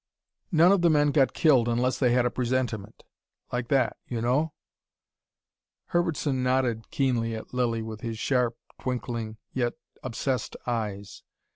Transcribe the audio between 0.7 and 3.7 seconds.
of the men got killed unless they had a presentiment like